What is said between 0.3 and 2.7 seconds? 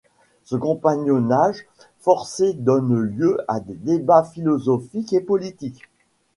Ce compagnonnage forcé